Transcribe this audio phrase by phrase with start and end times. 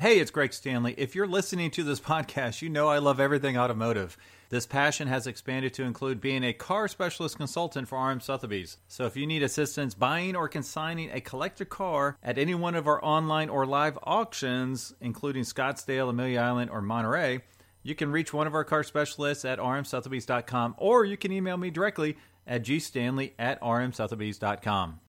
[0.00, 0.94] Hey, it's Greg Stanley.
[0.96, 4.16] If you're listening to this podcast, you know I love everything automotive.
[4.48, 8.78] This passion has expanded to include being a car specialist consultant for RM Sotheby's.
[8.88, 12.88] So if you need assistance buying or consigning a collector car at any one of
[12.88, 17.42] our online or live auctions, including Scottsdale, Amelia Island, or Monterey,
[17.82, 21.68] you can reach one of our car specialists at rmsotheby's.com or you can email me
[21.68, 25.00] directly at gstanley at rmsotheby's.com.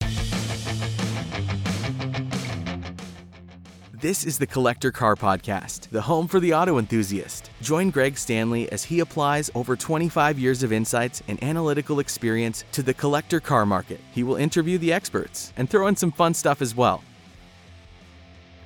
[4.01, 7.51] This is the Collector Car Podcast, the home for the auto enthusiast.
[7.61, 12.81] Join Greg Stanley as he applies over 25 years of insights and analytical experience to
[12.81, 13.99] the collector car market.
[14.11, 17.03] He will interview the experts and throw in some fun stuff as well.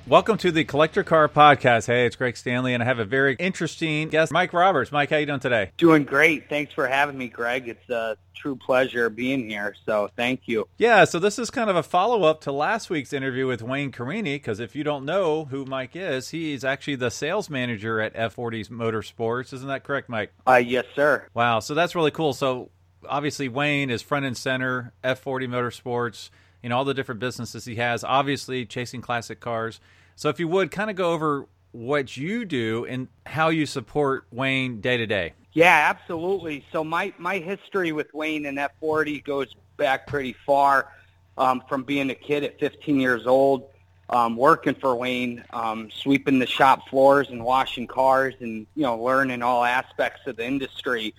[0.08, 1.88] Welcome to the Collector Car Podcast.
[1.88, 4.92] Hey, it's Greg Stanley, and I have a very interesting guest, Mike Roberts.
[4.92, 5.72] Mike, how you doing today?
[5.78, 6.48] Doing great.
[6.48, 7.66] Thanks for having me, Greg.
[7.66, 9.74] It's a true pleasure being here.
[9.84, 10.68] So thank you.
[10.78, 13.90] Yeah, so this is kind of a follow up to last week's interview with Wayne
[13.90, 18.14] Carini, because if you don't know who Mike is, he's actually the sales manager at
[18.14, 19.52] F40 Motorsports.
[19.52, 20.32] Isn't that correct, Mike?
[20.46, 21.26] Uh, yes, sir.
[21.34, 22.32] Wow, so that's really cool.
[22.32, 22.70] So
[23.08, 26.30] obviously, Wayne is front and center, F40 Motorsports
[26.68, 28.04] know all the different businesses he has.
[28.04, 29.80] Obviously, chasing classic cars.
[30.14, 34.26] So if you would kind of go over what you do and how you support
[34.32, 35.34] Wayne day to day.
[35.52, 36.64] Yeah, absolutely.
[36.72, 40.92] So my my history with Wayne and F40 goes back pretty far.
[41.38, 43.68] Um, from being a kid at 15 years old,
[44.08, 48.96] um, working for Wayne, um, sweeping the shop floors and washing cars, and you know
[48.96, 51.14] learning all aspects of the industry.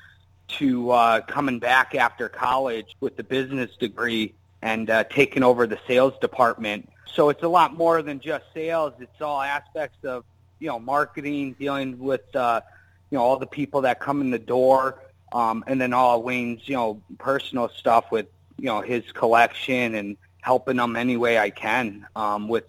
[0.59, 5.79] To uh, coming back after college with the business degree and uh, taking over the
[5.87, 6.89] sales department.
[7.05, 8.93] So it's a lot more than just sales.
[8.99, 10.23] It's all aspects of,
[10.59, 12.61] you know, marketing, dealing with, uh,
[13.09, 16.67] you know, all the people that come in the door, um, and then all Wayne's,
[16.67, 18.27] you know, personal stuff with,
[18.57, 22.65] you know, his collection and helping them any way I can um, with,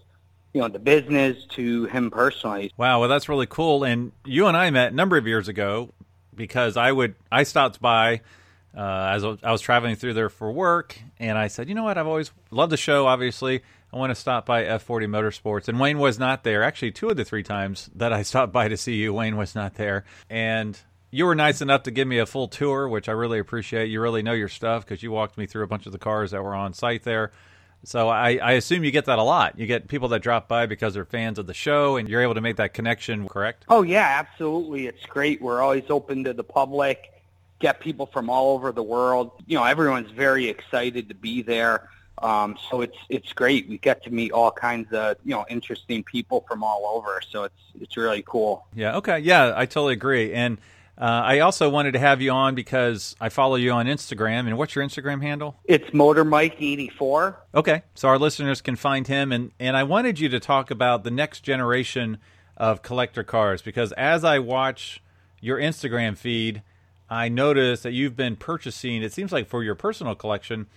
[0.53, 2.71] you know, the business to him personally.
[2.77, 3.83] Wow, well, that's really cool.
[3.83, 5.93] And you and I met a number of years ago
[6.35, 8.21] because I would I stopped by
[8.75, 11.97] uh, as I was traveling through there for work, and I said, you know what,
[11.97, 13.07] I've always loved the show.
[13.07, 16.63] Obviously, I want to stop by F40 Motorsports, and Wayne was not there.
[16.63, 19.55] Actually, two of the three times that I stopped by to see you, Wayne was
[19.55, 20.79] not there, and
[21.11, 23.89] you were nice enough to give me a full tour, which I really appreciate.
[23.89, 26.31] You really know your stuff because you walked me through a bunch of the cars
[26.31, 27.31] that were on site there.
[27.83, 29.57] So I, I, assume you get that a lot.
[29.57, 32.33] You get people that drop by because they're fans of the show, and you're able
[32.33, 33.27] to make that connection.
[33.27, 33.65] Correct?
[33.69, 34.87] Oh yeah, absolutely.
[34.87, 35.41] It's great.
[35.41, 37.18] We're always open to the public
[37.59, 39.31] get people from all over the world.
[39.45, 41.89] You know, everyone's very excited to be there.
[42.21, 43.69] Um, so it's it's great.
[43.69, 47.21] We get to meet all kinds of you know interesting people from all over.
[47.29, 48.65] So it's it's really cool.
[48.75, 48.97] Yeah.
[48.97, 49.19] Okay.
[49.19, 50.33] Yeah, I totally agree.
[50.33, 50.57] And
[50.97, 54.47] uh, I also wanted to have you on because I follow you on Instagram.
[54.47, 55.55] And what's your Instagram handle?
[55.63, 57.37] It's Motor Mike eighty four.
[57.55, 59.31] Okay, so our listeners can find him.
[59.31, 62.17] And and I wanted you to talk about the next generation
[62.57, 65.01] of collector cars because as I watch
[65.39, 66.61] your Instagram feed
[67.09, 70.67] I noticed that you've been purchasing, it seems like for your personal collection,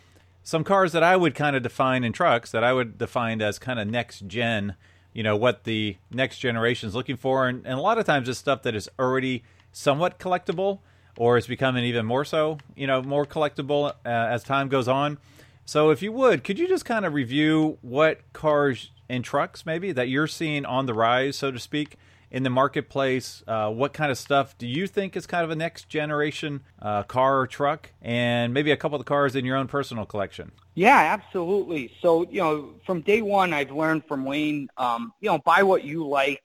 [0.43, 3.59] some cars that I would kind of define in trucks that I would define as
[3.59, 4.75] kind of next gen,
[5.12, 7.47] you know, what the next generation is looking for.
[7.48, 10.81] And, and a lot of times it's stuff that is already somewhat collectible
[11.16, 15.19] or is becoming even more so, you know, more collectible uh, as time goes on.
[15.65, 19.92] So if you would, could you just kind of review what cars and trucks maybe
[19.92, 21.97] that you're seeing on the rise, so to speak,
[22.32, 23.44] in the marketplace?
[23.47, 27.04] Uh, what kind of stuff do you think is kind of a next generation uh,
[27.04, 27.91] car or truck?
[28.00, 30.50] And maybe a couple of the cars in your own personal collection.
[30.75, 31.92] Yeah, absolutely.
[32.00, 35.84] So, you know, from day one, I've learned from Wayne, um, you know, buy what
[35.84, 36.42] you like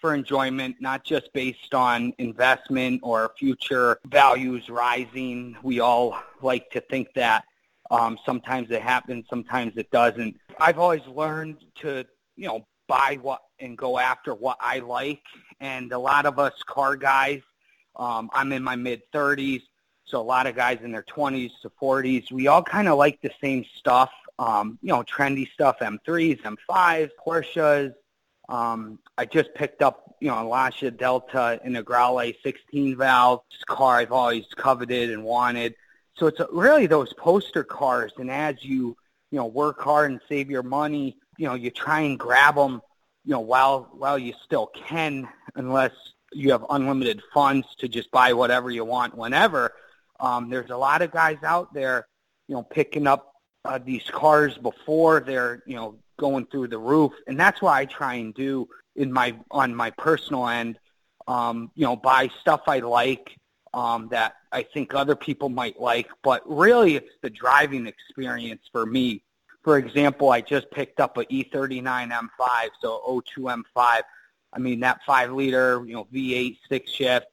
[0.00, 5.56] for enjoyment, not just based on investment or future values rising.
[5.62, 7.44] We all like to think that.
[7.90, 10.36] Um, sometimes it happens, sometimes it doesn't.
[10.60, 12.04] I've always learned to,
[12.36, 15.22] you know, buy what and go after what I like.
[15.60, 17.42] And a lot of us car guys,
[17.96, 19.62] um, I'm in my mid 30s,
[20.04, 23.20] so a lot of guys in their 20s to 40s, we all kind of like
[23.20, 24.10] the same stuff.
[24.38, 27.92] Um, you know, trendy stuff, M3s, M5s, Porsches.
[28.48, 33.40] Um, I just picked up, you know, a Lancia Delta in a Integrale 16 valve
[33.66, 35.74] car I've always coveted and wanted.
[36.16, 38.96] So it's really those poster cars, and as you,
[39.30, 42.80] you know, work hard and save your money, you know, you try and grab them,
[43.28, 45.92] you know, while while you still can, unless
[46.32, 49.74] you have unlimited funds to just buy whatever you want whenever.
[50.18, 52.08] Um, there's a lot of guys out there,
[52.48, 53.34] you know, picking up
[53.66, 57.84] uh, these cars before they're, you know, going through the roof, and that's what I
[57.84, 58.66] try and do
[58.96, 60.78] in my on my personal end.
[61.26, 63.36] Um, you know, buy stuff I like
[63.74, 68.86] um, that I think other people might like, but really it's the driving experience for
[68.86, 69.22] me
[69.62, 73.64] for example, I just picked up a E39 M5, so 02 M5.
[74.52, 77.26] I mean, that five liter, you know, V8 six shift,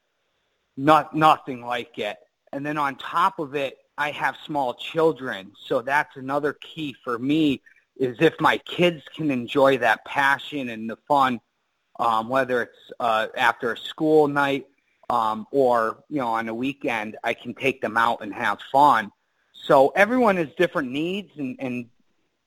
[0.75, 2.17] not nothing like it.
[2.51, 7.17] And then on top of it, I have small children, so that's another key for
[7.17, 7.61] me.
[7.97, 11.39] Is if my kids can enjoy that passion and the fun,
[11.97, 14.67] um, whether it's uh, after a school night
[15.09, 19.11] um, or you know on a weekend, I can take them out and have fun.
[19.53, 21.85] So everyone has different needs, and, and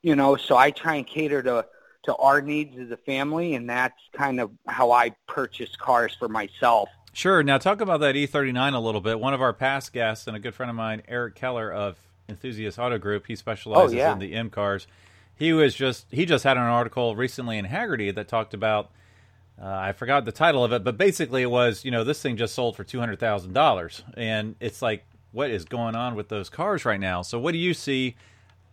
[0.03, 1.67] you know, so I try and cater to
[2.05, 6.29] to our needs as a family, and that's kind of how I purchase cars for
[6.29, 6.89] myself.
[7.13, 7.43] Sure.
[7.43, 9.19] Now talk about that E39 a little bit.
[9.19, 11.99] One of our past guests and a good friend of mine, Eric Keller of
[12.29, 14.13] Enthusiast Auto Group, he specializes oh, yeah.
[14.13, 14.87] in the M cars.
[15.35, 18.91] He was just he just had an article recently in Hagerty that talked about
[19.61, 22.37] uh, I forgot the title of it, but basically it was you know this thing
[22.37, 26.29] just sold for two hundred thousand dollars, and it's like what is going on with
[26.29, 27.23] those cars right now?
[27.23, 28.17] So what do you see?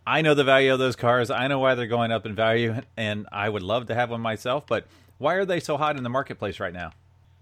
[0.06, 1.30] I know the value of those cars.
[1.30, 4.20] I know why they're going up in value, and I would love to have one
[4.20, 4.66] myself.
[4.66, 4.86] But
[5.18, 6.92] why are they so hot in the marketplace right now?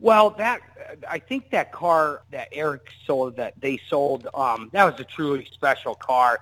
[0.01, 0.61] Well, that
[1.09, 5.47] I think that car that Eric sold that they sold um, that was a truly
[5.53, 6.41] special car.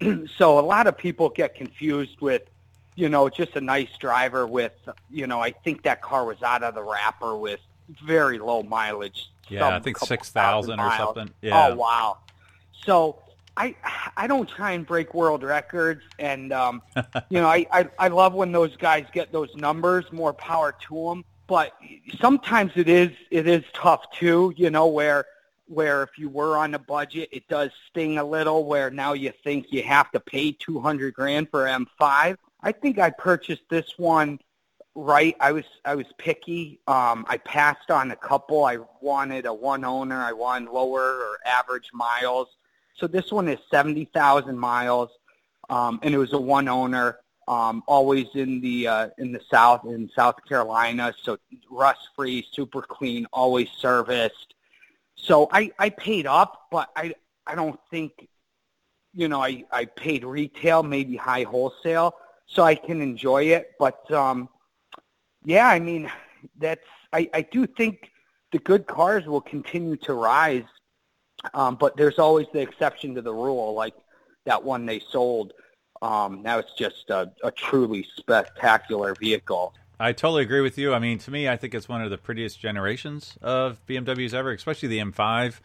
[0.36, 2.42] so a lot of people get confused with,
[2.94, 4.72] you know, just a nice driver with,
[5.10, 7.60] you know, I think that car was out of the wrapper with
[8.04, 9.30] very low mileage.
[9.48, 11.30] Yeah, I think six thousand or something.
[11.40, 11.68] Yeah.
[11.68, 12.18] Oh wow.
[12.84, 13.22] So
[13.58, 13.74] I
[14.16, 16.80] I don't try and break world records, and um,
[17.28, 20.04] you know I, I I love when those guys get those numbers.
[20.12, 21.24] More power to them.
[21.48, 21.72] But
[22.20, 24.54] sometimes it is it is tough too.
[24.56, 25.26] You know where
[25.66, 28.64] where if you were on a budget, it does sting a little.
[28.64, 32.36] Where now you think you have to pay two hundred grand for M5.
[32.60, 34.38] I think I purchased this one
[34.94, 35.36] right.
[35.40, 36.80] I was I was picky.
[36.86, 38.64] Um, I passed on a couple.
[38.64, 40.20] I wanted a one owner.
[40.20, 42.48] I wanted lower or average miles.
[42.98, 45.10] So this one is 70,000 miles,
[45.70, 49.84] um, and it was a one owner, um, always in the uh, in the south
[49.84, 51.14] in South Carolina.
[51.22, 51.38] So
[51.70, 54.54] rust free, super clean, always serviced.
[55.14, 57.14] So I I paid up, but I
[57.46, 58.28] I don't think,
[59.14, 62.16] you know, I I paid retail, maybe high wholesale,
[62.46, 63.72] so I can enjoy it.
[63.78, 64.48] But um,
[65.44, 66.10] yeah, I mean,
[66.58, 68.10] that's I I do think
[68.50, 70.64] the good cars will continue to rise
[71.54, 73.94] um, but there's always the exception to the rule, like
[74.44, 75.52] that one they sold.
[76.02, 79.74] Um, now it's just a, a truly spectacular vehicle.
[80.00, 80.94] I totally agree with you.
[80.94, 84.52] I mean, to me, I think it's one of the prettiest generations of BMWs ever,
[84.52, 85.60] especially the M5.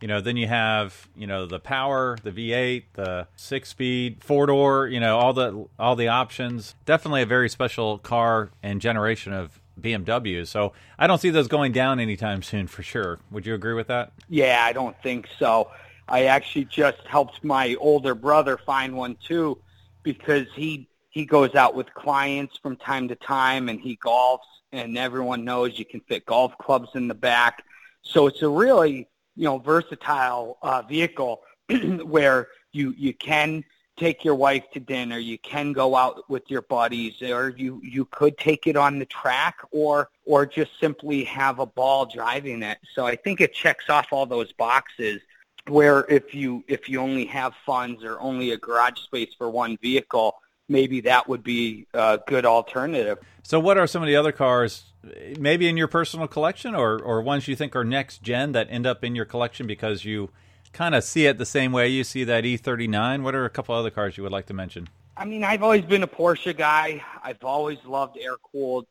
[0.00, 4.88] You know, then you have you know the power, the V8, the six-speed four door.
[4.88, 6.74] You know, all the all the options.
[6.84, 10.46] Definitely a very special car and generation of BMW.
[10.46, 13.18] So I don't see those going down anytime soon for sure.
[13.30, 14.12] Would you agree with that?
[14.28, 15.70] Yeah, I don't think so.
[16.08, 19.58] I actually just helped my older brother find one too
[20.02, 24.38] because he he goes out with clients from time to time and he golfs
[24.72, 27.62] and everyone knows you can fit golf clubs in the back.
[28.02, 31.42] So it's a really, you know, versatile uh, vehicle
[32.04, 33.64] where you you can
[33.96, 35.18] take your wife to dinner.
[35.18, 39.06] You can go out with your buddies, or you you could take it on the
[39.06, 42.78] track, or or just simply have a ball driving it.
[42.94, 45.20] So I think it checks off all those boxes.
[45.68, 49.76] Where if you if you only have funds or only a garage space for one
[49.82, 50.36] vehicle,
[50.68, 53.18] maybe that would be a good alternative.
[53.42, 54.92] So, what are some of the other cars,
[55.38, 58.86] maybe in your personal collection, or or ones you think are next gen that end
[58.86, 60.30] up in your collection because you
[60.76, 63.22] kind of see it the same way you see that E39.
[63.22, 64.88] What are a couple other cars you would like to mention?
[65.16, 67.02] I mean, I've always been a Porsche guy.
[67.22, 68.86] I've always loved air-cooled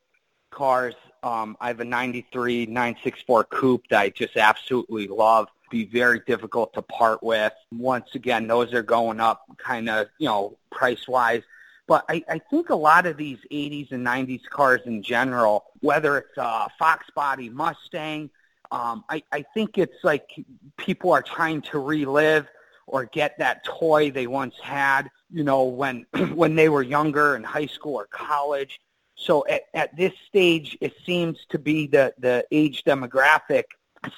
[0.50, 0.96] cars.
[1.22, 5.48] Um, I have a 93 964 coupe that I just absolutely love.
[5.70, 7.54] Be very difficult to part with.
[7.72, 11.44] Once again, those are going up kind of, you know, price-wise.
[11.88, 16.18] But I, I think a lot of these 80s and 90s cars in general, whether
[16.18, 18.32] it's a Fox body Mustang,
[18.72, 20.30] um, I, I think it's like
[20.78, 22.48] people are trying to relive
[22.88, 27.44] or get that toy they once had, you know, when when they were younger in
[27.44, 28.80] high school or college.
[29.16, 33.64] So at, at this stage, it seems to be the, the age demographic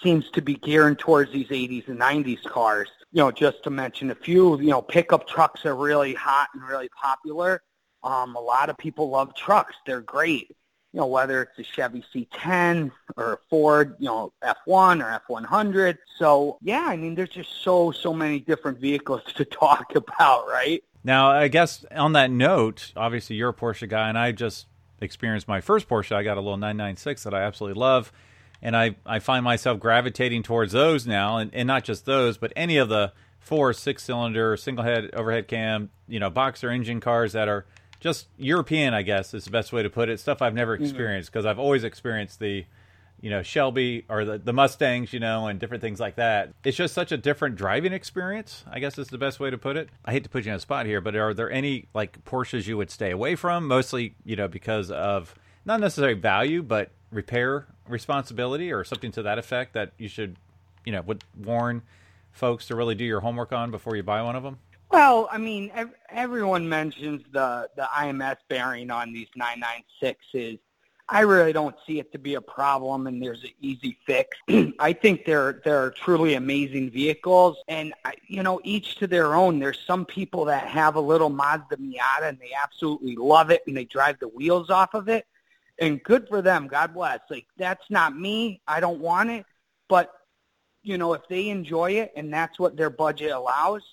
[0.04, 2.90] seems to be gearing towards these 80s and 90s cars.
[3.14, 6.64] You know, just to mention a few, you know, pickup trucks are really hot and
[6.64, 7.62] really popular.
[8.04, 9.76] Um, a lot of people love trucks.
[9.86, 10.56] They're great
[10.94, 15.98] you know, whether it's a Chevy C10 or a Ford, you know, F1 or F100.
[16.18, 20.84] So, yeah, I mean, there's just so, so many different vehicles to talk about, right?
[21.04, 24.68] Now, I guess on that note, obviously you're a Porsche guy, and I just
[25.00, 26.16] experienced my first Porsche.
[26.16, 28.12] I got a little 996 that I absolutely love,
[28.62, 32.52] and I, I find myself gravitating towards those now, and, and not just those, but
[32.56, 37.34] any of the four, six cylinder, single head, overhead cam, you know, boxer engine cars
[37.34, 37.66] that are
[38.00, 40.20] just European, I guess is the best way to put it.
[40.20, 40.84] Stuff I've never Mm-hmm.
[40.86, 42.66] experienced because I've always experienced the,
[43.22, 46.54] you know, Shelby or the, the Mustangs, you know, and different things like that.
[46.64, 48.64] It's just such a different driving experience.
[48.70, 49.90] I guess is the best way to put it.
[50.06, 52.68] I hate to put you on a spot here, but are there any like Porsches
[52.68, 53.68] you would stay away from?
[53.68, 55.34] Mostly, you know, because of
[55.66, 60.36] not necessarily value, but repair responsibility or something to that effect that you should,
[60.86, 61.82] you know, would warn
[62.32, 64.60] folks to really do your homework on before you buy one of them.
[64.90, 70.60] Well, I mean, ev- everyone mentions the the IMS bearing on these 996s.
[71.10, 74.38] I really don't see it to be a problem, and there's an easy fix.
[74.80, 79.60] I think they're they're truly amazing vehicles, and I, you know, each to their own.
[79.60, 83.76] There's some people that have a little Mazda Miata, and they absolutely love it, and
[83.76, 85.26] they drive the wheels off of it,
[85.80, 86.68] and good for them.
[86.68, 87.20] God bless.
[87.30, 88.62] Like that's not me.
[88.68, 89.46] I don't want it,
[89.90, 90.14] but
[90.84, 93.84] you know, if they enjoy it and that's what their budget allows,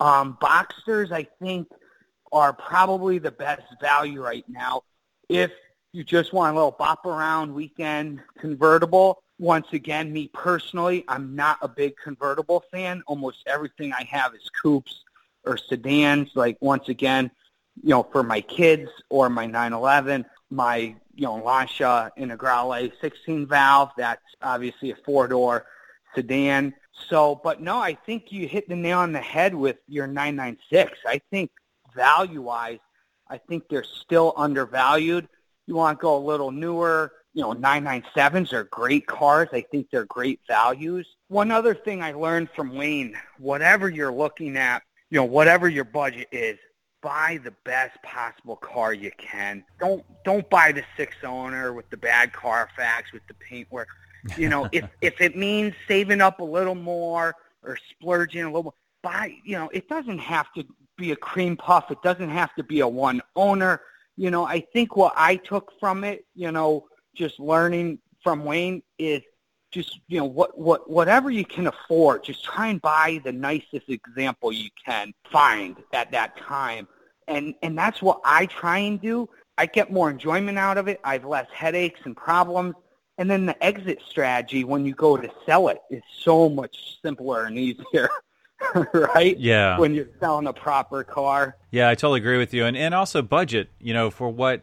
[0.00, 1.68] um, Boxsters, I think,
[2.32, 4.82] are probably the best value right now.
[5.28, 5.52] If
[5.92, 11.58] you just want a little bop around weekend convertible, once again, me personally, I'm not
[11.62, 13.02] a big convertible fan.
[13.06, 15.04] Almost everything I have is coupes
[15.44, 16.30] or sedans.
[16.34, 17.30] Like once again,
[17.82, 23.90] you know, for my kids or my 911, my you know Lancia Integrale 16 valve.
[23.96, 25.66] That's obviously a four door
[26.14, 26.74] sedan.
[27.08, 30.92] So, but no, I think you hit the nail on the head with your 996.
[31.06, 31.50] I think
[31.94, 32.78] value-wise,
[33.28, 35.28] I think they're still undervalued.
[35.66, 39.48] You want to go a little newer, you know, 997s are great cars.
[39.52, 41.06] I think they're great values.
[41.28, 45.84] One other thing I learned from Wayne, whatever you're looking at, you know, whatever your
[45.84, 46.58] budget is,
[47.02, 49.64] buy the best possible car you can.
[49.78, 53.88] Don't don't buy the six owner with the bad Carfax with the paintwork.
[54.36, 58.64] You know, if if it means saving up a little more or splurging a little
[58.64, 59.34] more, buy.
[59.44, 60.64] You know, it doesn't have to
[60.96, 61.90] be a cream puff.
[61.90, 63.82] It doesn't have to be a one owner.
[64.16, 68.82] You know, I think what I took from it, you know, just learning from Wayne
[68.98, 69.22] is
[69.70, 72.24] just you know what what whatever you can afford.
[72.24, 76.86] Just try and buy the nicest example you can find at that time,
[77.28, 79.28] and and that's what I try and do.
[79.58, 81.00] I get more enjoyment out of it.
[81.04, 82.74] I have less headaches and problems.
[83.18, 87.44] And then the exit strategy when you go to sell it is so much simpler
[87.44, 88.08] and easier,
[88.92, 89.38] right?
[89.38, 89.78] Yeah.
[89.78, 91.56] When you're selling a proper car.
[91.70, 93.68] Yeah, I totally agree with you, and and also budget.
[93.80, 94.62] You know, for what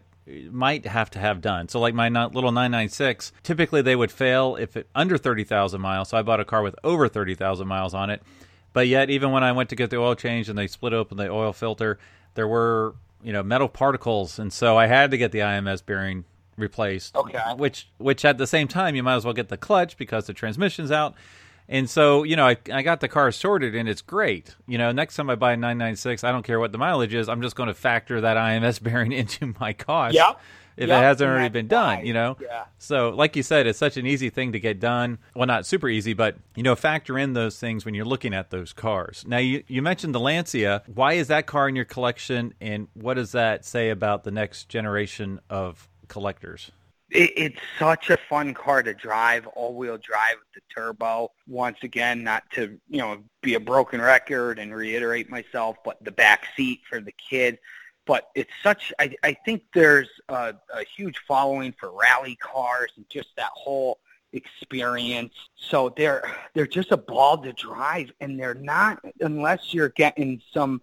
[0.52, 1.68] might have to have done.
[1.68, 6.10] So, like my little 996, typically they would fail if it under 30,000 miles.
[6.10, 8.22] So I bought a car with over 30,000 miles on it.
[8.74, 11.18] But yet, even when I went to get the oil change and they split open
[11.18, 12.00] the oil filter,
[12.36, 16.26] there were you know metal particles, and so I had to get the IMS bearing
[16.62, 17.16] replaced.
[17.16, 17.40] Okay.
[17.56, 20.34] Which which at the same time you might as well get the clutch because the
[20.34, 21.16] transmission's out.
[21.68, 24.56] And so, you know, I, I got the car sorted and it's great.
[24.68, 27.30] You know, next time I buy a 996, I don't care what the mileage is.
[27.30, 30.14] I'm just going to factor that IMS bearing into my cost.
[30.14, 30.40] Yep.
[30.78, 32.04] If Yep, it hasn't and already been done, why.
[32.04, 32.38] you know?
[32.42, 32.64] Yeah.
[32.78, 35.20] So, like you said, it's such an easy thing to get done.
[35.36, 38.52] Well, not super easy, but, you know, factor in those things when you're looking at
[38.52, 39.24] those cars.
[39.28, 40.82] Now, you, you mentioned the Lancia.
[40.88, 42.54] Why is that car in your collection?
[42.62, 46.72] And what does that say about the next generation of collectors?
[47.12, 51.32] it, it's such a fun car to drive, all-wheel drive with the turbo.
[51.48, 56.12] Once again, not to you know be a broken record and reiterate myself, but the
[56.12, 57.60] back seat for the kid.
[58.06, 58.92] But it's such.
[59.00, 64.00] I, I think there's a, a huge following for rally cars and just that whole
[64.34, 65.34] experience.
[65.56, 70.82] So they're they're just a ball to drive, and they're not unless you're getting some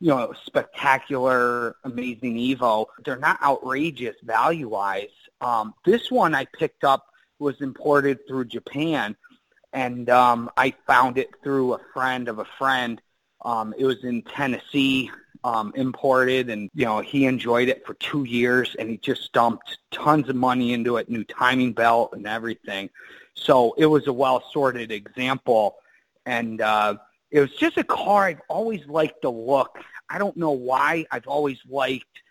[0.00, 2.86] you know, spectacular, amazing Evo.
[3.04, 5.08] They're not outrageous value-wise.
[5.40, 7.06] Um, this one I picked up
[7.38, 9.16] was imported through Japan,
[9.72, 13.00] and um, I found it through a friend of a friend.
[13.44, 15.10] Um, it was in Tennessee,
[15.44, 19.78] um, imported, and you know he enjoyed it for two years, and he just dumped
[19.90, 22.90] tons of money into it, new timing belt and everything.
[23.34, 25.76] So it was a well-sorted example,
[26.26, 26.96] and uh,
[27.30, 29.78] it was just a car I've always liked the look.
[30.08, 31.06] I don't know why.
[31.10, 32.22] I've always liked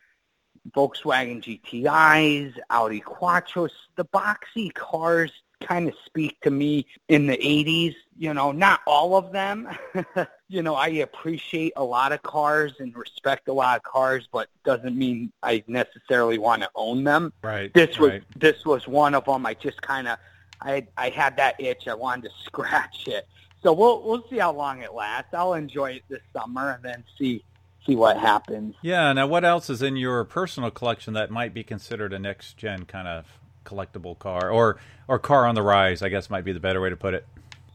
[0.72, 3.70] Volkswagen GTIs, Audi Quattros.
[3.96, 7.96] The boxy cars kind of speak to me in the 80s.
[8.18, 9.70] You know, not all of them.
[10.50, 14.50] you know, I appreciate a lot of cars and respect a lot of cars, but
[14.64, 17.34] doesn't mean I necessarily want to own them.
[17.44, 17.74] Right.
[17.74, 18.24] This was right.
[18.36, 19.46] this was one of them.
[19.46, 20.18] I just kind of
[20.62, 21.88] I I had that itch.
[21.88, 23.28] I wanted to scratch it.
[23.64, 25.34] So we'll we'll see how long it lasts.
[25.34, 27.44] I'll enjoy it this summer and then see
[27.86, 28.76] see what happens.
[28.82, 29.14] Yeah.
[29.14, 32.86] Now, what else is in your personal collection that might be considered a next gen
[32.86, 33.26] kind of
[33.66, 36.02] collectible car, or or car on the rise?
[36.02, 37.26] I guess might be the better way to put it.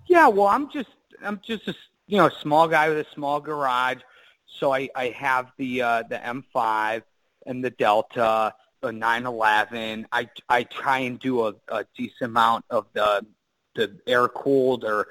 [0.06, 0.90] Yeah, well, I'm just
[1.22, 1.74] I'm just a
[2.06, 3.98] you know small guy with a small garage,
[4.46, 7.02] so I I have the uh, the M5.
[7.46, 10.06] and the Delta, the 911.
[10.12, 13.26] I I try and do a, a decent amount of the
[13.74, 15.08] the air cooled or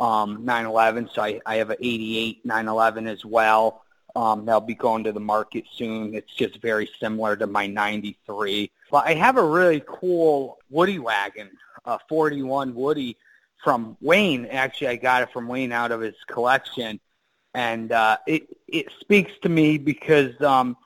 [0.00, 1.10] um, 911.
[1.14, 3.84] So I, I have an 88 911 as well.
[4.16, 6.14] Um, that'll be going to the market soon.
[6.14, 8.70] It's just very similar to my 93.
[8.90, 11.50] But I have a really cool Woody wagon,
[11.84, 13.16] a 41 Woody
[13.62, 14.46] from Wayne.
[14.46, 17.00] Actually, I got it from Wayne out of his collection,
[17.54, 20.76] and uh, it it speaks to me because um,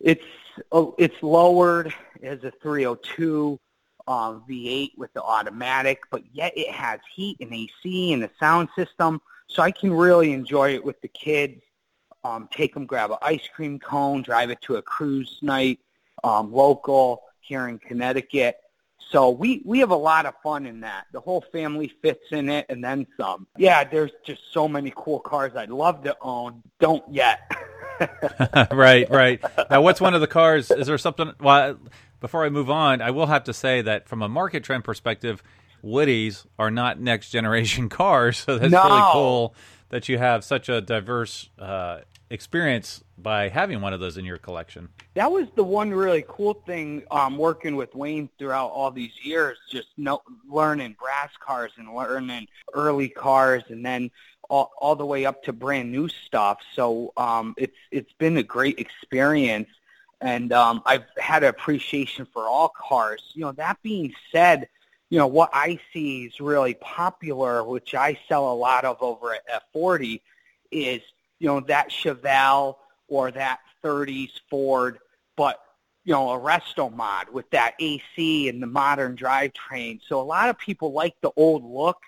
[0.00, 0.24] it's
[0.72, 3.58] it's lowered as a 302
[4.06, 8.68] um, V8 with the automatic, but yet it has heat and AC and a sound
[8.76, 11.60] system, so I can really enjoy it with the kids
[12.24, 15.78] um, take them, grab an ice cream cone, drive it to a cruise night,
[16.24, 18.56] um, local here in Connecticut.
[19.10, 21.06] So we, we have a lot of fun in that.
[21.12, 23.46] The whole family fits in it and then some.
[23.58, 26.62] Yeah, there's just so many cool cars I'd love to own.
[26.80, 27.40] Don't yet.
[28.72, 29.40] right, right.
[29.70, 30.70] Now, what's one of the cars?
[30.72, 31.32] Is there something?
[31.38, 31.78] Well,
[32.24, 35.42] before I move on, I will have to say that from a market trend perspective,
[35.84, 38.82] Woodies are not next generation cars, so that's no.
[38.82, 39.54] really cool
[39.90, 41.98] that you have such a diverse uh,
[42.30, 44.88] experience by having one of those in your collection.
[45.12, 49.58] That was the one really cool thing um, working with Wayne throughout all these years,
[49.70, 54.10] just know, learning brass cars and learning early cars and then
[54.48, 56.60] all, all the way up to brand new stuff.
[56.74, 59.68] So um, it's it's been a great experience
[60.24, 63.22] and um, I've had an appreciation for all cars.
[63.34, 64.68] You know, that being said,
[65.10, 69.34] you know, what I see is really popular, which I sell a lot of over
[69.34, 70.20] at F40,
[70.70, 71.02] is
[71.38, 72.76] you know, that Chevelle
[73.06, 74.98] or that 30s Ford,
[75.36, 75.60] but,
[76.04, 80.00] you know, a resto mod with that AC and the modern drivetrain.
[80.08, 81.98] So a lot of people like the old look,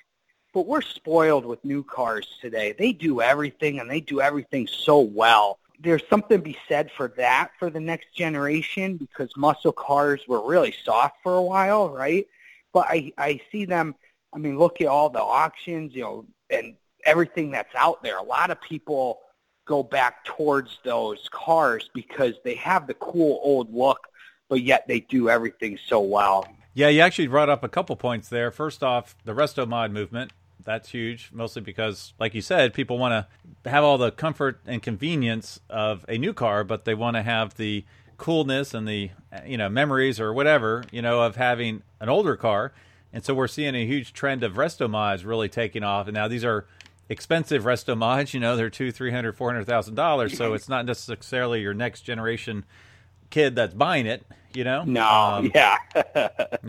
[0.54, 2.75] but we're spoiled with new cars today.
[2.78, 5.58] They do everything and they do everything so well.
[5.80, 10.47] There's something to be said for that for the next generation because muscle cars were
[10.47, 12.26] really soft for a while, right?
[12.73, 13.95] But I, I see them,
[14.35, 18.18] I mean, look at all the auctions, you know, and everything that's out there.
[18.18, 19.20] A lot of people
[19.66, 24.01] go back towards those cars because they have the cool old look,
[24.48, 26.46] but yet they do everything so well.
[26.74, 28.51] Yeah, you actually brought up a couple points there.
[28.51, 30.33] First off, the resto mod movement.
[30.66, 33.26] That's huge, mostly because, like you said, people want
[33.64, 37.22] to have all the comfort and convenience of a new car, but they want to
[37.22, 37.85] have the
[38.18, 39.11] coolness and the
[39.46, 42.72] you know memories or whatever you know of having an older car.
[43.12, 46.09] And so we're seeing a huge trend of resto mods really taking off.
[46.09, 46.66] And now these are
[47.09, 48.35] expensive resto mods.
[48.35, 50.37] You know, they're two, three hundred, four hundred thousand dollars.
[50.37, 52.64] So it's not necessarily your next generation
[53.31, 54.27] kid that's buying it.
[54.55, 55.77] You know, no, um, yeah.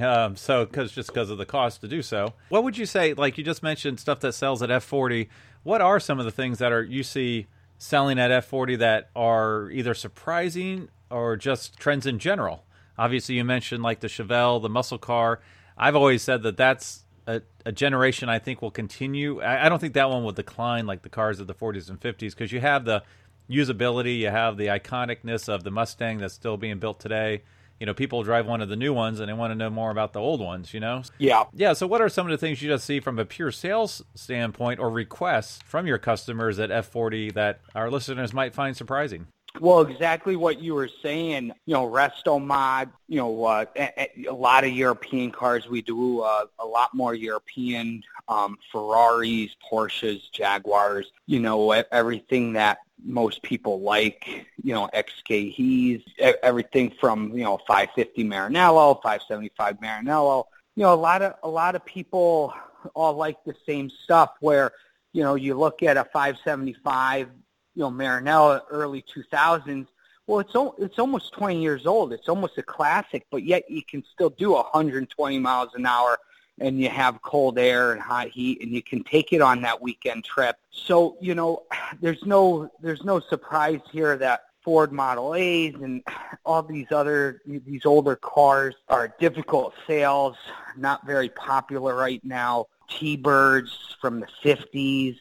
[0.02, 3.14] um, so because just because of the cost to do so, what would you say?
[3.14, 5.30] Like you just mentioned stuff that sells at F forty.
[5.64, 9.10] What are some of the things that are you see selling at F forty that
[9.16, 12.66] are either surprising or just trends in general?
[12.98, 15.40] Obviously, you mentioned like the Chevelle, the muscle car.
[15.78, 19.42] I've always said that that's a, a, generation I think will continue.
[19.42, 22.00] I, I, don't think that one will decline like the cars of the 40s and
[22.00, 23.04] 50s because you have the
[23.50, 27.44] usability, you have the iconicness of the Mustang that's still being built today.
[27.80, 29.92] You know, people drive one of the new ones and they want to know more
[29.92, 31.04] about the old ones, you know?
[31.20, 31.44] Yeah.
[31.54, 31.74] Yeah.
[31.74, 34.80] So, what are some of the things you just see from a pure sales standpoint
[34.80, 39.28] or requests from your customers at F40 that our listeners might find surprising?
[39.60, 41.52] Well, exactly what you were saying.
[41.66, 42.90] You know, Resto Mod.
[43.08, 45.68] You know, uh, a, a, lot of European cars.
[45.68, 51.12] We do uh, a lot more European um, Ferraris, Porsches, Jaguars.
[51.26, 54.46] You know, everything that most people like.
[54.64, 56.04] You know, XKEs.
[56.44, 60.46] Everything from you know 550 Maranello, 575 Maranello.
[60.76, 62.54] You know, a lot of a lot of people
[62.94, 64.32] all like the same stuff.
[64.40, 64.72] Where
[65.14, 67.30] you know, you look at a 575
[67.76, 69.88] you know, Maranello early 2000s.
[70.26, 72.12] Well, it's o- it's almost 20 years old.
[72.12, 76.18] It's almost a classic, but yet you can still do 120 miles an hour
[76.60, 79.82] and you have cold air and hot heat and you can take it on that
[79.82, 80.58] weekend trip.
[80.72, 81.64] So, you know,
[82.02, 86.04] there's no there's no surprise here that Ford Model A's and
[86.46, 90.36] all these other these older cars are difficult sales,
[90.76, 92.68] not very popular right now.
[92.90, 95.18] T-Birds from the 50s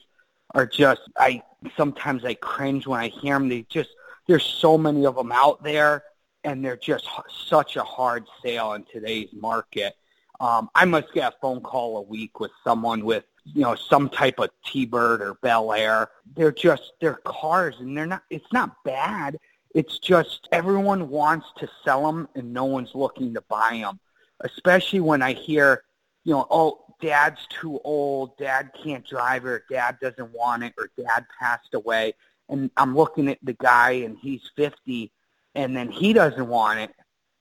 [0.55, 1.43] are just I
[1.77, 3.49] sometimes I cringe when I hear them.
[3.49, 3.91] They just
[4.27, 6.05] there's so many of them out there,
[6.45, 7.07] and they're just
[7.47, 9.95] such a hard sale in today's market.
[10.41, 14.09] Um, I must get a phone call a week with someone with you know some
[14.09, 16.09] type of T-Bird or Bel Air.
[16.35, 18.23] They're just they're cars, and they're not.
[18.31, 19.39] It's not bad.
[19.75, 24.01] It's just everyone wants to sell them, and no one's looking to buy them.
[24.41, 25.85] Especially when I hear,
[26.25, 30.75] you know, oh, dad's too old, dad can't drive it, or dad doesn't want it,
[30.79, 32.15] or dad passed away.
[32.49, 35.11] And I'm looking at the guy and he's 50
[35.57, 36.95] and then he doesn't want it,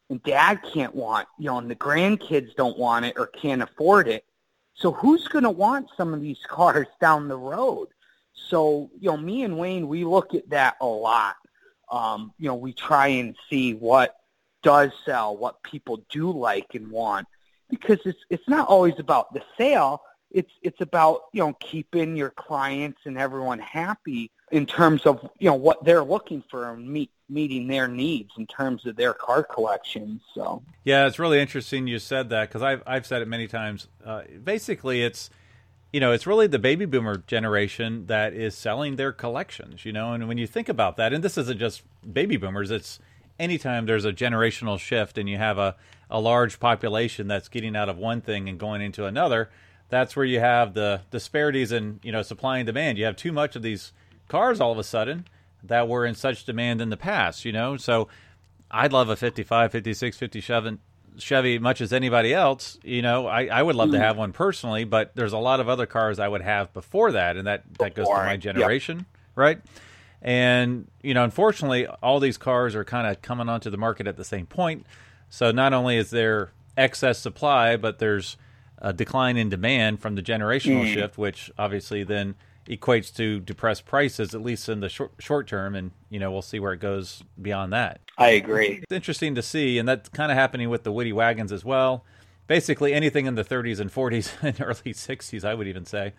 [0.10, 4.08] and dad can't want, you know, and the grandkids don't want it or can't afford
[4.08, 4.26] it.
[4.76, 7.88] So who's going to want some of these cars down the road?
[8.34, 11.36] So, you know, me and Wayne, we look at that a lot.
[11.92, 14.16] Um, you know, we try and see what
[14.64, 17.28] does sell, what people do like and want,
[17.70, 20.02] because it's it's not always about the sale.
[20.32, 25.50] It's it's about you know keeping your clients and everyone happy in terms of you
[25.50, 29.44] know what they're looking for and meet meeting their needs in terms of their car
[29.44, 30.22] collection.
[30.34, 33.88] So yeah, it's really interesting you said that because I've I've said it many times.
[34.06, 35.30] Uh, basically, it's
[35.92, 39.86] you know it's really the baby boomer generation that is selling their collections.
[39.86, 43.00] You know, and when you think about that, and this isn't just baby boomers, it's
[43.40, 45.76] anytime there's a generational shift and you have a
[46.10, 49.50] a large population that's getting out of one thing and going into another.
[49.90, 52.98] That's where you have the disparities in you know supply and demand.
[53.00, 53.92] You have too much of these
[54.28, 55.26] cars all of a sudden
[55.64, 57.78] that were in such demand in the past, you know?
[57.78, 58.08] So
[58.70, 60.80] I'd love a 55, 56, 57
[61.18, 62.78] Chevy much as anybody else.
[62.84, 64.04] You know, I, I would love to hmm.
[64.04, 67.38] have one personally, but there's a lot of other cars I would have before that,
[67.38, 69.08] and that, that goes to my generation, yep.
[69.36, 69.60] right?
[70.22, 74.18] And, you know, unfortunately, all these cars are kind of coming onto the market at
[74.18, 74.86] the same point.
[75.30, 78.38] So not only is there excess supply, but there's
[78.80, 80.94] a decline in demand from the generational mm.
[80.94, 82.36] shift, which obviously then
[82.68, 86.42] equates to depressed prices at least in the short short term and you know we'll
[86.42, 88.02] see where it goes beyond that.
[88.18, 88.80] I agree.
[88.84, 92.06] It's interesting to see and that's kind of happening with the woody wagons as well.
[92.48, 96.14] Basically anything in the 30s and 40s and early 60s i would even say.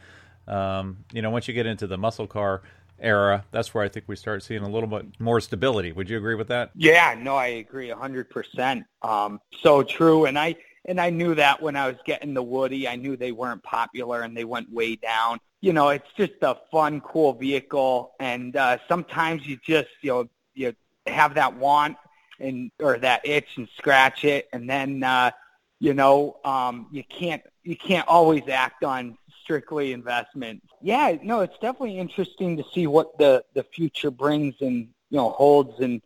[0.46, 2.62] Um, you know once you get into the muscle car
[2.98, 5.92] era that's where i think we start seeing a little bit more stability.
[5.92, 6.70] Would you agree with that?
[6.76, 10.54] Yeah no i agree 100% um, so true and i
[10.86, 14.22] and I knew that when I was getting the Woody, I knew they weren't popular
[14.22, 15.38] and they went way down.
[15.60, 20.28] You know, it's just a fun, cool vehicle, and uh, sometimes you just you know
[20.54, 20.74] you
[21.06, 21.96] have that want
[22.38, 25.30] and or that itch and scratch it, and then uh,
[25.80, 30.62] you know um, you can't you can't always act on strictly investment.
[30.82, 35.30] Yeah, no, it's definitely interesting to see what the the future brings and you know
[35.30, 36.00] holds and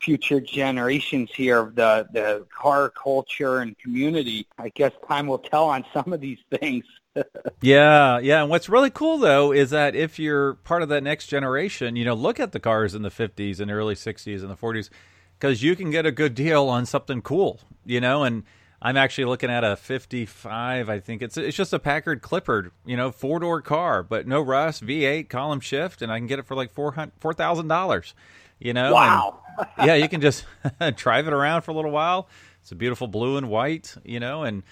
[0.00, 4.46] future generations here of the the car culture and community.
[4.58, 6.84] I guess time will tell on some of these things
[7.60, 8.42] yeah, yeah.
[8.42, 12.04] And what's really cool though is that if you're part of that next generation, you
[12.04, 14.90] know, look at the cars in the 50s and early 60s and the 40s
[15.38, 18.24] because you can get a good deal on something cool, you know.
[18.24, 18.44] And
[18.80, 20.88] I'm actually looking at a 55.
[20.88, 24.40] I think it's it's just a Packard Clipper, you know, four door car, but no
[24.40, 26.92] rust, V8 column shift, and I can get it for like four
[27.34, 28.14] thousand dollars.
[28.58, 29.40] You know, wow.
[29.58, 30.44] And, yeah, you can just
[30.96, 32.28] drive it around for a little while.
[32.60, 34.62] It's a beautiful blue and white, you know, and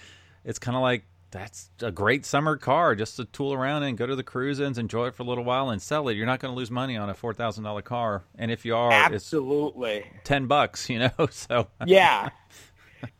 [0.43, 4.05] it's kind of like that's a great summer car just to tool around and go
[4.05, 6.15] to the cruise-ins, enjoy it for a little while, and sell it.
[6.15, 8.75] You're not going to lose money on a four thousand dollar car, and if you
[8.75, 10.89] are, absolutely ten bucks.
[10.89, 12.29] You know, so yeah,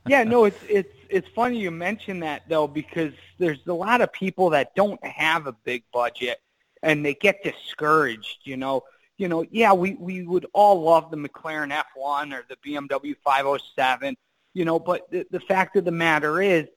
[0.08, 0.24] yeah.
[0.24, 4.52] No, it's it's it's funny you mention that though because there's a lot of people
[4.52, 6.40] that don't have a big budget
[6.82, 8.40] and they get discouraged.
[8.44, 8.84] You know,
[9.18, 14.16] you know, yeah, we we would all love the McLaren F1 or the BMW 507.
[14.54, 16.68] You know, but the, the fact of the matter is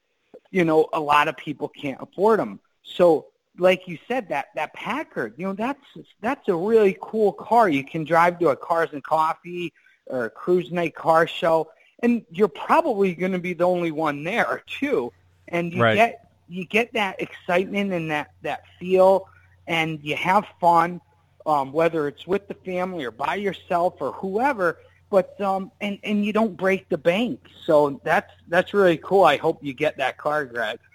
[0.50, 2.60] you know, a lot of people can't afford them.
[2.82, 3.26] So,
[3.58, 5.84] like you said, that that Packard, you know, that's
[6.20, 7.68] that's a really cool car.
[7.68, 9.72] You can drive to a Cars and Coffee
[10.06, 11.70] or a Cruise Night car show,
[12.02, 15.12] and you're probably going to be the only one there too.
[15.48, 15.94] And you right.
[15.94, 19.28] get you get that excitement and that that feel,
[19.66, 21.00] and you have fun,
[21.46, 24.78] um, whether it's with the family or by yourself or whoever
[25.10, 27.40] but um and and you don't break the bank.
[27.66, 29.24] So that's that's really cool.
[29.24, 30.78] I hope you get that car greg.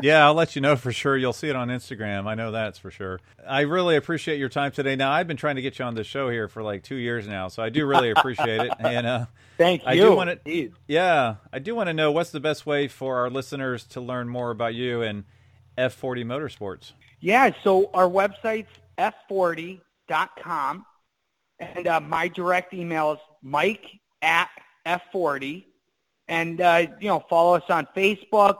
[0.00, 1.14] Yeah i'll let you know for sure.
[1.14, 2.26] You'll see it on instagram.
[2.26, 3.20] I know that's for sure.
[3.46, 4.96] I really appreciate your time today.
[4.96, 7.28] Now i've been trying to get you on the show here for like two years
[7.28, 8.72] now so i do really appreciate it.
[8.78, 9.26] And uh
[9.58, 12.64] thank you i do want to yeah i do want to know what's the best
[12.64, 15.24] way for our listeners to learn more about you and
[15.76, 16.92] f40 motorsports?
[17.20, 18.72] Yeah so our website's
[20.08, 20.84] f40.com
[21.60, 23.86] and uh, my direct email is mike
[24.22, 24.48] at
[24.86, 25.64] F40.
[26.28, 28.58] And, uh, you know, follow us on Facebook,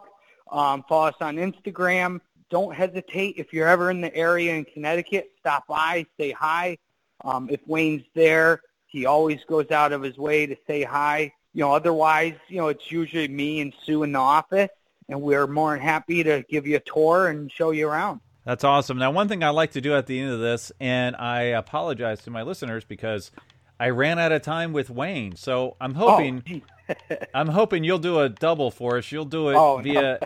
[0.50, 2.20] um, follow us on Instagram.
[2.50, 3.34] Don't hesitate.
[3.36, 6.78] If you're ever in the area in Connecticut, stop by, say hi.
[7.24, 11.32] Um, if Wayne's there, he always goes out of his way to say hi.
[11.52, 14.70] You know, otherwise, you know, it's usually me and Sue in the office,
[15.10, 18.20] and we're more than happy to give you a tour and show you around.
[18.48, 18.96] That's awesome.
[18.96, 22.22] Now, one thing I like to do at the end of this, and I apologize
[22.22, 23.30] to my listeners because
[23.78, 27.16] I ran out of time with Wayne, so I'm hoping oh.
[27.34, 29.12] I'm hoping you'll do a double for us.
[29.12, 30.20] You'll do it oh, via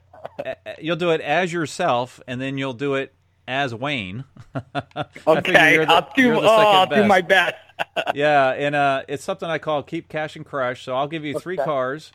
[0.44, 0.54] no.
[0.80, 3.12] you'll do it as yourself, and then you'll do it
[3.48, 4.22] as Wayne.
[5.26, 6.36] okay, the, I'll do.
[6.36, 7.02] Oh, I'll best.
[7.02, 7.56] do my best.
[8.14, 10.84] yeah, and uh, it's something I call keep cash and crush.
[10.84, 11.64] So I'll give you three okay.
[11.64, 12.12] cars,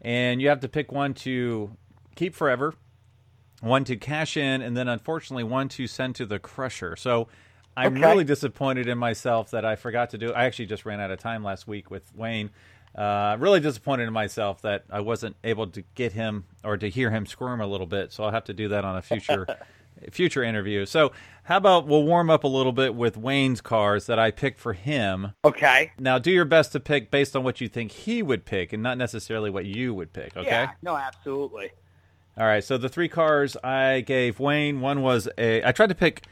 [0.00, 1.76] and you have to pick one to
[2.16, 2.74] keep forever,
[3.64, 6.96] one to cash in, and then unfortunately one to send to the crusher.
[6.96, 7.28] So
[7.76, 8.06] I'm okay.
[8.06, 10.32] really disappointed in myself that I forgot to do.
[10.32, 12.50] I actually just ran out of time last week with Wayne.
[12.94, 17.10] Uh, really disappointed in myself that I wasn't able to get him or to hear
[17.10, 18.12] him squirm a little bit.
[18.12, 19.46] So I'll have to do that on a future
[20.10, 20.86] future interview.
[20.86, 21.12] So
[21.44, 24.74] how about we'll warm up a little bit with Wayne's cars that I picked for
[24.74, 25.32] him.
[25.44, 25.92] Okay.
[25.98, 28.82] Now do your best to pick based on what you think he would pick and
[28.82, 30.36] not necessarily what you would pick.
[30.36, 30.48] Okay.
[30.48, 30.70] Yeah.
[30.82, 31.72] No, absolutely.
[32.36, 32.64] All right.
[32.64, 35.64] So the three cars I gave Wayne, one was a.
[35.64, 36.24] I tried to pick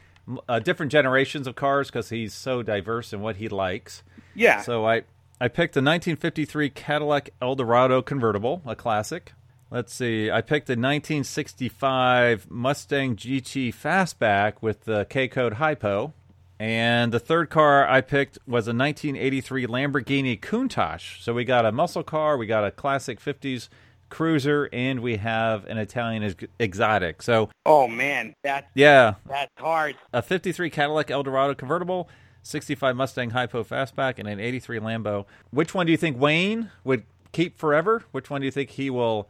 [0.49, 4.03] uh, different generations of cars because he's so diverse in what he likes.
[4.35, 4.61] Yeah.
[4.61, 5.03] So I
[5.39, 9.33] I picked the 1953 Cadillac Eldorado convertible, a classic.
[9.71, 10.29] Let's see.
[10.29, 16.13] I picked the 1965 Mustang GT Fastback with the K code Hypo.
[16.59, 21.21] And the third car I picked was a 1983 Lamborghini Countach.
[21.21, 23.67] So we got a muscle car, we got a classic 50s
[24.13, 27.23] cruiser, and we have an Italian exotic.
[27.23, 29.95] So, oh man, that's yeah, that's hard.
[30.13, 32.07] A '53 Cadillac Eldorado convertible,
[32.43, 35.25] 65 Mustang Hypo Fastback, and an '83 Lambo.
[35.49, 38.03] Which one do you think Wayne would keep forever?
[38.11, 39.29] Which one do you think he will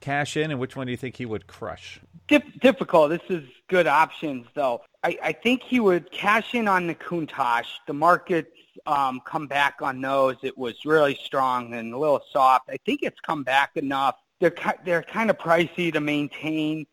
[0.00, 1.98] cash in, and which one do you think he would crush?
[2.28, 3.08] Dif- difficult.
[3.08, 4.82] This is good options, though.
[5.02, 7.64] I, I think he would cash in on the Countach.
[7.86, 8.50] The market's
[8.86, 10.36] um, come back on those.
[10.42, 12.68] It was really strong and a little soft.
[12.70, 14.16] I think it's come back enough.
[14.40, 16.86] They're they're kind of pricey to maintain,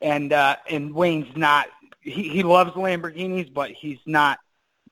[0.00, 1.68] and uh, and Wayne's not.
[2.00, 4.38] He he loves Lamborghinis, but he's not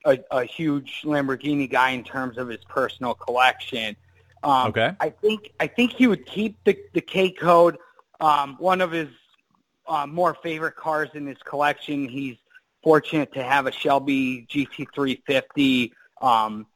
[0.05, 3.95] a, a huge Lamborghini guy in terms of his personal collection.
[4.43, 4.91] Um, okay.
[4.99, 7.77] I think I think he would keep the the K code.
[8.19, 9.09] Um, one of his
[9.87, 12.07] uh, more favorite cars in his collection.
[12.07, 12.37] He's
[12.83, 16.67] fortunate to have a Shelby GT350 um,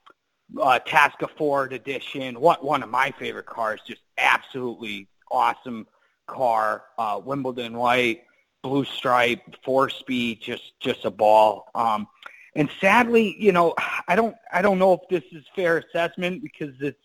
[0.60, 2.40] uh, Tasca Ford edition.
[2.40, 5.88] What one of my favorite cars, just absolutely awesome
[6.28, 6.84] car.
[6.98, 8.24] Uh, Wimbledon white,
[8.64, 11.70] blue stripe, four speed, just just a ball.
[11.76, 12.08] Um,
[12.56, 13.76] and sadly, you know,
[14.08, 16.98] I don't I don't know if this is fair assessment because it's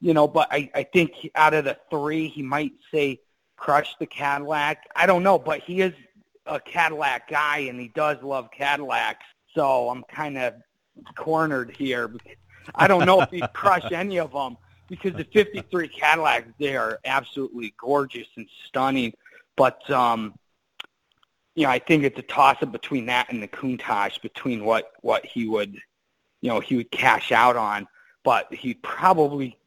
[0.00, 3.20] you know, but I, I think out of the three, he might say
[3.56, 4.84] crush the Cadillac.
[4.94, 5.94] I don't know, but he is
[6.44, 9.24] a Cadillac guy and he does love Cadillacs.
[9.54, 10.54] So I'm kind of
[11.16, 12.12] cornered here.
[12.74, 14.56] I don't know if he'd crush any of them
[14.88, 19.12] because the 53 Cadillacs, they are absolutely gorgeous and stunning.
[19.56, 20.34] But, um,
[21.54, 25.24] you know, I think it's a toss-up between that and the Countach, between what, what
[25.24, 25.74] he would,
[26.40, 27.86] you know, he would cash out on.
[28.24, 29.58] But he'd probably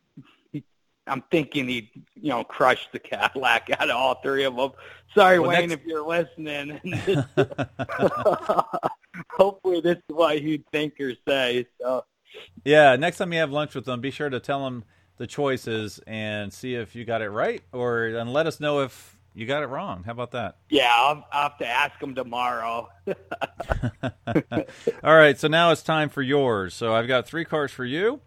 [1.07, 4.71] I'm thinking he'd, you know, crush the Cadillac out of all three of them.
[5.15, 6.79] Sorry, well, Wayne, if you're listening.
[9.31, 11.65] Hopefully, this is what he'd think or say.
[11.81, 12.03] So.
[12.63, 14.83] Yeah, next time you have lunch with them, be sure to tell them
[15.17, 19.17] the choices and see if you got it right, or and let us know if
[19.33, 20.03] you got it wrong.
[20.03, 20.57] How about that?
[20.69, 22.89] Yeah, I'll, I'll have to ask them tomorrow.
[25.03, 26.75] All right, so now it's time for yours.
[26.75, 28.21] So I've got three cars for you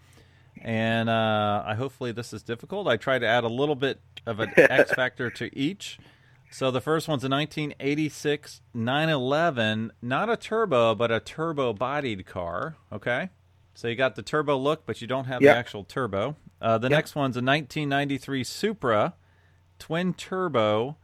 [0.61, 2.87] and uh, I hopefully this is difficult.
[2.87, 5.99] I try to add a little bit of an X factor to each.
[6.53, 12.77] So the first one's a 1986 911, not a turbo, but a turbo-bodied car.
[12.93, 13.31] Okay,
[13.75, 15.55] so you got the turbo look, but you don't have yep.
[15.55, 16.37] the actual turbo.
[16.61, 16.99] Uh, the yep.
[16.99, 19.15] next one's a 1993 Supra,
[19.79, 20.97] twin turbo,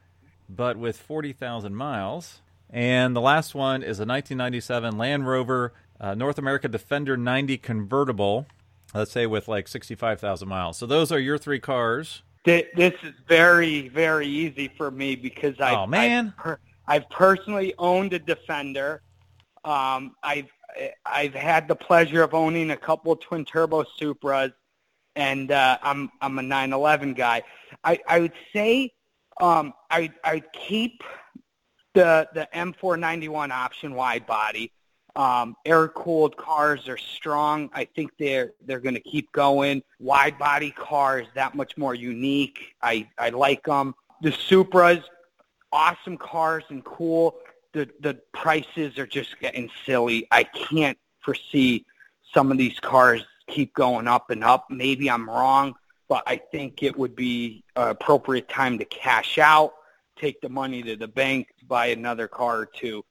[0.49, 2.43] but with 40,000 miles.
[2.69, 8.47] And the last one is a 1997 Land Rover uh, North America Defender 90 convertible
[8.95, 10.77] let's say with like 65,000 miles.
[10.77, 12.23] So those are your three cars.
[12.45, 16.29] This is very, very easy for me because I, oh, man.
[16.29, 19.03] I've, per, I've personally owned a Defender.
[19.65, 20.47] Um, I've
[21.05, 24.53] I've had the pleasure of owning a couple of twin turbo Supras,
[25.17, 27.43] and uh, I'm I'm a 911 guy.
[27.83, 28.93] I, I would say
[29.41, 31.03] um, I I keep
[31.95, 34.73] the the M491 option wide body.
[35.17, 37.71] Um, air-cooled cars are strong.
[37.73, 39.83] I think they're they're going to keep going.
[39.99, 42.59] Wide-body cars that much more unique.
[42.83, 43.95] I I like them.
[44.21, 45.03] The Supras,
[45.73, 47.37] awesome cars and cool.
[47.73, 50.29] The the prices are just getting silly.
[50.31, 51.87] I can't foresee
[52.35, 54.67] some of these cars keep going up and up.
[54.71, 55.75] Maybe I'm wrong,
[56.09, 59.73] but I think it would be an appropriate time to cash out,
[60.17, 63.05] take the money to the bank, buy another car or two.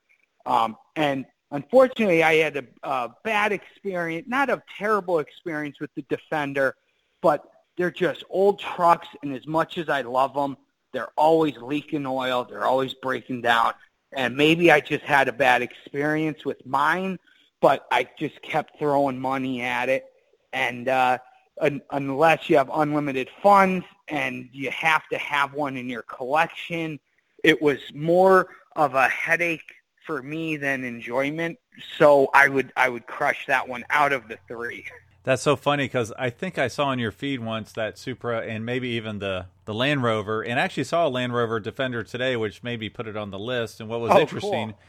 [0.46, 6.02] Um, and Unfortunately, I had a, a bad experience, not a terrible experience with the
[6.10, 6.76] Defender,
[7.22, 7.46] but
[7.78, 10.58] they're just old trucks, and as much as I love them,
[10.92, 12.44] they're always leaking oil.
[12.44, 13.74] They're always breaking down.
[14.12, 17.20] And maybe I just had a bad experience with mine,
[17.62, 20.04] but I just kept throwing money at it.
[20.52, 21.20] And uh,
[21.62, 27.00] un- unless you have unlimited funds and you have to have one in your collection,
[27.46, 29.75] it was more of a headache
[30.06, 31.58] for me than enjoyment.
[31.98, 34.86] So I would I would crush that one out of the three.
[35.24, 38.66] That's so funny because I think I saw on your feed once that Supra and
[38.66, 42.62] maybe even the the Land Rover, and actually saw a Land Rover Defender today, which
[42.62, 43.80] maybe put it on the list.
[43.82, 44.80] And what was Oh, interesting cool.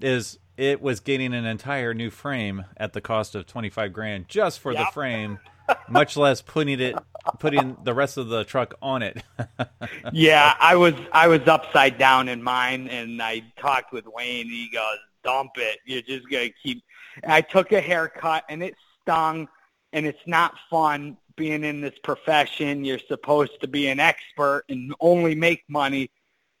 [0.00, 4.28] is it was getting an entire new frame at the cost of twenty five grand
[4.28, 5.38] just for the frame,
[5.88, 6.96] much less putting it
[7.38, 9.22] putting the rest of the truck on it.
[10.12, 14.42] yeah, I was I was upside down in mine, and I talked with Wayne.
[14.42, 15.78] And he goes, "Dump it.
[15.84, 16.82] You're just gonna keep."
[17.26, 19.48] I took a haircut, and it stung,
[19.92, 22.84] and it's not fun being in this profession.
[22.84, 26.10] You're supposed to be an expert and only make money.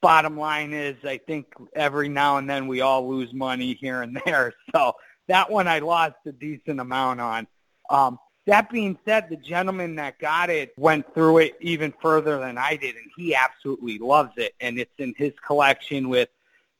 [0.02, 4.20] Bottom line is, I think every now and then we all lose money here and
[4.24, 4.52] there.
[4.74, 4.92] So
[5.28, 7.46] that one I lost a decent amount on.
[7.90, 12.58] Um, that being said, the gentleman that got it went through it even further than
[12.58, 14.54] I did, and he absolutely loves it.
[14.60, 16.28] And it's in his collection with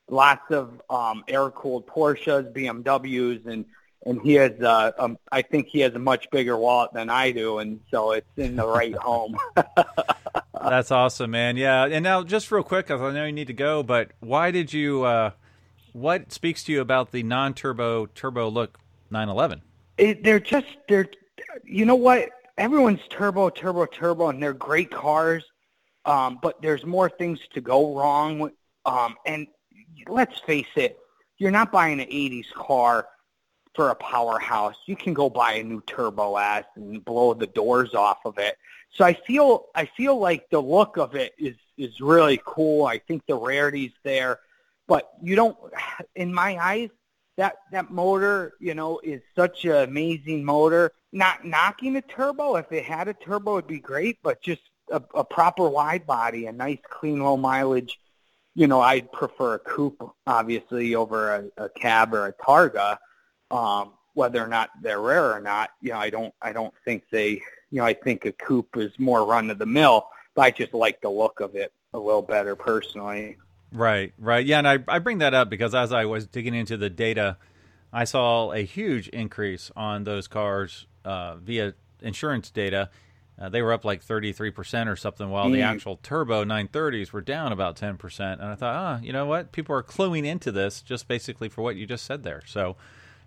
[0.08, 3.64] lots of um, air-cooled Porsches, BMWs, and
[4.04, 7.32] and he has, uh, um, I think he has a much bigger wallet than I
[7.32, 9.36] do, and so it's in the right home.
[10.54, 11.56] That's awesome, man.
[11.56, 14.52] Yeah, and now just real quick, because I know you need to go, but why
[14.52, 15.02] did you?
[15.02, 15.30] Uh,
[15.92, 18.78] what speaks to you about the non-turbo turbo look
[19.10, 19.62] 911?
[19.98, 21.08] it, they're just they're
[21.64, 22.30] you know what?
[22.58, 25.44] Everyone's turbo turbo turbo and they're great cars
[26.06, 28.52] um but there's more things to go wrong with
[28.86, 29.46] um and
[30.08, 30.98] let's face it
[31.38, 33.08] you're not buying an 80s car
[33.74, 34.76] for a powerhouse.
[34.86, 38.56] You can go buy a new turbo S and blow the doors off of it.
[38.94, 42.86] So i feel i feel like the look of it is is really cool.
[42.86, 44.38] I think the rarity's there
[44.88, 45.56] but you don't
[46.14, 46.90] in my eyes
[47.36, 50.92] that that motor, you know, is such an amazing motor.
[51.16, 52.56] Not knocking a turbo.
[52.56, 54.18] If it had a turbo, it'd be great.
[54.22, 57.98] But just a, a proper wide body, a nice, clean, low mileage.
[58.54, 62.98] You know, I'd prefer a coupe, obviously, over a, a cab or a Targa.
[63.50, 67.04] Um, whether or not they're rare or not, you know, I don't, I don't think
[67.10, 67.30] they,
[67.70, 70.08] you know, I think a coupe is more run of the mill.
[70.34, 73.38] But I just like the look of it a little better personally.
[73.72, 74.44] Right, right.
[74.44, 77.38] Yeah, and I, I bring that up because as I was digging into the data,
[77.90, 82.90] I saw a huge increase on those cars uh, via insurance data.
[83.38, 85.66] Uh, they were up like 33% or something, while the Mm.
[85.66, 88.40] actual turbo 930s were down about 10%.
[88.40, 89.52] And I thought, ah, you know what?
[89.52, 92.42] People are cluing into this just basically for what you just said there.
[92.46, 92.76] So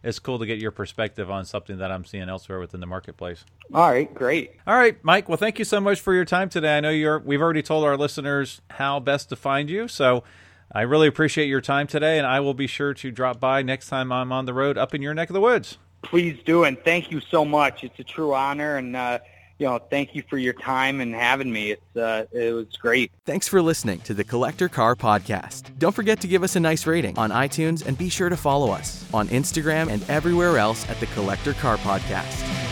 [0.01, 3.45] it's cool to get your perspective on something that I'm seeing elsewhere within the marketplace.
[3.71, 4.53] All right, great.
[4.65, 5.29] All right, Mike.
[5.29, 6.77] Well, thank you so much for your time today.
[6.77, 7.19] I know you're.
[7.19, 10.23] We've already told our listeners how best to find you, so
[10.71, 13.89] I really appreciate your time today, and I will be sure to drop by next
[13.89, 15.77] time I'm on the road up in your neck of the woods.
[16.01, 17.83] Please do, and thank you so much.
[17.83, 19.19] It's a true honor, and uh,
[19.59, 21.71] you know, thank you for your time and having me.
[21.71, 23.11] It's uh, it was great.
[23.25, 25.77] Thanks for listening to the Collector Car Podcast.
[25.77, 28.71] Don't forget to give us a nice rating on iTunes and be sure to follow
[28.71, 32.68] us on Instagram and everywhere else at the Collector Car Podcast.